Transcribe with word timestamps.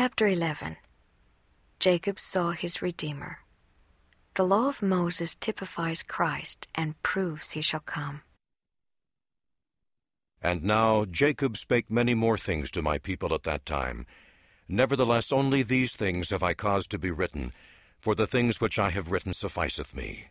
Chapter 0.00 0.28
11 0.28 0.76
Jacob 1.80 2.20
saw 2.20 2.52
his 2.52 2.80
Redeemer. 2.80 3.38
The 4.34 4.44
law 4.44 4.68
of 4.68 4.80
Moses 4.80 5.34
typifies 5.34 6.04
Christ 6.04 6.68
and 6.72 7.02
proves 7.02 7.50
he 7.50 7.62
shall 7.62 7.80
come. 7.80 8.22
And 10.40 10.62
now 10.62 11.04
Jacob 11.04 11.56
spake 11.56 11.90
many 11.90 12.14
more 12.14 12.38
things 12.38 12.70
to 12.70 12.80
my 12.80 12.98
people 12.98 13.34
at 13.34 13.42
that 13.42 13.66
time. 13.66 14.06
Nevertheless, 14.68 15.32
only 15.32 15.64
these 15.64 15.96
things 15.96 16.30
have 16.30 16.44
I 16.44 16.54
caused 16.54 16.92
to 16.92 16.98
be 17.00 17.10
written, 17.10 17.52
for 17.98 18.14
the 18.14 18.28
things 18.28 18.60
which 18.60 18.78
I 18.78 18.90
have 18.90 19.10
written 19.10 19.32
sufficeth 19.32 19.96
me. 19.96 20.28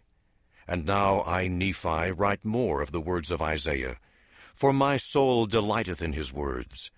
And 0.66 0.86
now 0.86 1.24
I, 1.24 1.50
Nephi, 1.50 2.14
write 2.14 2.46
more 2.46 2.82
of 2.82 2.94
the 2.94 3.02
words 3.02 3.32
of 3.32 3.42
Isaiah, 3.42 3.98
for 4.54 4.72
my 4.72 4.96
soul 4.96 5.46
delighteth 5.46 6.02
in 6.02 6.14
his 6.14 6.32
words. 6.32 6.90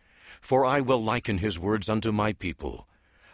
For 0.41 0.66
I 0.66 0.82
will 0.82 1.02
liken 1.02 1.39
his 1.39 1.59
words 1.59 1.89
unto 1.89 2.11
my 2.11 2.34
people, 2.34 2.88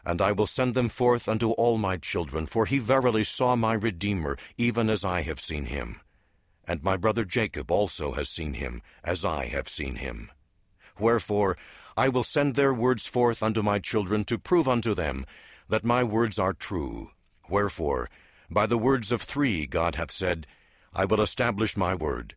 and 0.05 0.21
I 0.21 0.31
will 0.31 0.47
send 0.47 0.75
them 0.75 0.89
forth 0.89 1.27
unto 1.27 1.51
all 1.51 1.77
my 1.77 1.97
children, 1.97 2.45
for 2.45 2.65
he 2.65 2.77
verily 2.79 3.23
saw 3.23 3.55
my 3.55 3.73
Redeemer, 3.73 4.37
even 4.57 4.89
as 4.89 5.03
I 5.03 5.21
have 5.21 5.39
seen 5.39 5.65
him. 5.65 6.01
And 6.67 6.83
my 6.83 6.97
brother 6.97 7.25
Jacob 7.25 7.71
also 7.71 8.13
has 8.13 8.29
seen 8.29 8.55
him, 8.55 8.81
as 9.03 9.23
I 9.23 9.45
have 9.45 9.69
seen 9.69 9.95
him. 9.95 10.31
Wherefore 10.99 11.57
I 11.97 12.09
will 12.09 12.23
send 12.23 12.55
their 12.55 12.73
words 12.73 13.05
forth 13.05 13.41
unto 13.41 13.61
my 13.61 13.79
children 13.79 14.25
to 14.25 14.37
prove 14.37 14.67
unto 14.67 14.93
them 14.93 15.25
that 15.69 15.83
my 15.83 16.03
words 16.03 16.37
are 16.37 16.53
true. 16.53 17.11
Wherefore, 17.49 18.09
by 18.49 18.65
the 18.65 18.77
words 18.77 19.11
of 19.11 19.21
three 19.21 19.65
God 19.65 19.95
hath 19.95 20.11
said, 20.11 20.45
I 20.93 21.05
will 21.05 21.21
establish 21.21 21.77
my 21.77 21.95
word. 21.95 22.35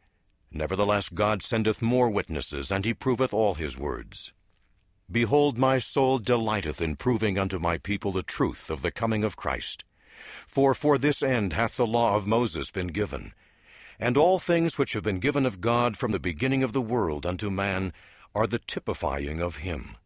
Nevertheless 0.50 1.08
God 1.08 1.42
sendeth 1.42 1.82
more 1.82 2.08
witnesses, 2.08 2.70
and 2.70 2.84
he 2.84 2.94
proveth 2.94 3.34
all 3.34 3.54
his 3.54 3.76
words. 3.76 4.32
Behold, 5.10 5.56
my 5.56 5.78
soul 5.78 6.18
delighteth 6.18 6.82
in 6.82 6.94
proving 6.94 7.38
unto 7.38 7.58
my 7.58 7.78
people 7.78 8.12
the 8.12 8.22
truth 8.22 8.68
of 8.68 8.82
the 8.82 8.90
coming 8.90 9.24
of 9.24 9.36
Christ. 9.36 9.84
For 10.46 10.74
for 10.74 10.98
this 10.98 11.22
end 11.22 11.54
hath 11.54 11.76
the 11.76 11.86
law 11.86 12.16
of 12.16 12.26
Moses 12.26 12.70
been 12.70 12.88
given. 12.88 13.32
And 13.98 14.18
all 14.18 14.38
things 14.38 14.76
which 14.76 14.92
have 14.92 15.02
been 15.02 15.18
given 15.18 15.46
of 15.46 15.62
God 15.62 15.96
from 15.96 16.12
the 16.12 16.20
beginning 16.20 16.62
of 16.62 16.74
the 16.74 16.82
world 16.82 17.24
unto 17.24 17.48
man 17.48 17.92
are 18.34 18.46
the 18.46 18.58
typifying 18.58 19.40
of 19.40 19.58
him. 19.58 19.96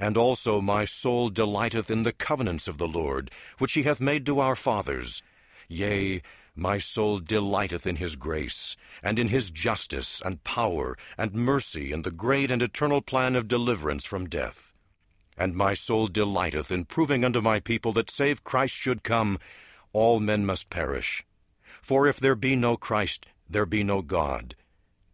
And 0.00 0.16
also 0.16 0.60
my 0.60 0.84
soul 0.84 1.28
delighteth 1.28 1.90
in 1.90 2.02
the 2.02 2.12
covenants 2.12 2.66
of 2.66 2.78
the 2.78 2.88
Lord, 2.88 3.30
which 3.58 3.74
he 3.74 3.84
hath 3.84 4.00
made 4.00 4.26
to 4.26 4.40
our 4.40 4.56
fathers. 4.56 5.22
Yea, 5.68 6.22
my 6.58 6.76
soul 6.78 7.20
delighteth 7.20 7.86
in 7.86 7.96
his 7.96 8.16
grace, 8.16 8.76
and 9.00 9.18
in 9.18 9.28
his 9.28 9.50
justice, 9.50 10.20
and 10.24 10.42
power, 10.42 10.96
and 11.16 11.32
mercy, 11.32 11.92
and 11.92 12.02
the 12.02 12.10
great 12.10 12.50
and 12.50 12.60
eternal 12.60 13.00
plan 13.00 13.36
of 13.36 13.46
deliverance 13.46 14.04
from 14.04 14.28
death. 14.28 14.74
And 15.36 15.54
my 15.54 15.74
soul 15.74 16.08
delighteth 16.08 16.72
in 16.72 16.84
proving 16.84 17.24
unto 17.24 17.40
my 17.40 17.60
people 17.60 17.92
that 17.92 18.10
save 18.10 18.42
Christ 18.42 18.74
should 18.74 19.04
come, 19.04 19.38
all 19.92 20.18
men 20.18 20.44
must 20.44 20.68
perish. 20.68 21.24
For 21.80 22.08
if 22.08 22.18
there 22.18 22.34
be 22.34 22.56
no 22.56 22.76
Christ, 22.76 23.26
there 23.48 23.66
be 23.66 23.84
no 23.84 24.02
God. 24.02 24.56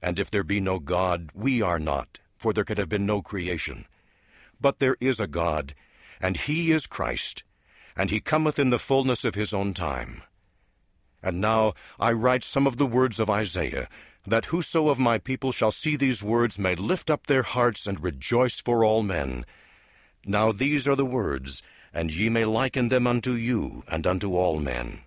And 0.01 0.19
if 0.19 0.31
there 0.31 0.45
be 0.45 0.61
no 0.61 0.79
God, 0.79 1.31
we 1.35 1.61
are 1.61 1.79
not, 1.79 2.21
for 2.39 2.55
there 2.55 2.65
could 2.65 2.79
have 2.79 2.89
been 2.89 3.05
no 3.05 3.21
creation. 3.21 3.85
But 4.59 4.79
there 4.79 4.97
is 4.99 5.21
a 5.21 5.27
God, 5.27 5.75
and 6.23 6.39
he 6.39 6.73
is 6.73 6.87
Christ, 6.87 7.45
and 7.95 8.11
he 8.11 8.21
cometh 8.21 8.59
in 8.59 8.71
the 8.71 8.79
fullness 8.79 9.27
of 9.27 9.35
his 9.35 9.53
own 9.53 9.75
time. 9.75 10.23
And 11.25 11.41
now 11.41 11.73
I 11.99 12.13
write 12.13 12.45
some 12.45 12.67
of 12.67 12.77
the 12.77 12.87
words 12.87 13.19
of 13.19 13.31
Isaiah, 13.31 13.89
that 14.27 14.47
whoso 14.47 14.89
of 14.89 14.99
my 14.99 15.17
people 15.17 15.53
shall 15.53 15.73
see 15.73 15.97
these 15.97 16.23
words 16.23 16.59
may 16.59 16.75
lift 16.75 17.11
up 17.11 17.27
their 17.27 17.43
hearts 17.43 17.87
and 17.87 17.99
rejoice 17.99 18.61
for 18.61 18.85
all 18.85 19.03
men. 19.03 19.47
Now 20.27 20.53
these 20.53 20.87
are 20.87 20.95
the 20.95 21.07
words, 21.07 21.63
and 21.95 22.13
ye 22.13 22.29
may 22.29 22.45
liken 22.45 22.89
them 22.89 23.07
unto 23.07 23.33
you 23.33 23.83
and 23.89 24.07
unto 24.07 24.35
all 24.35 24.61
men. 24.61 25.01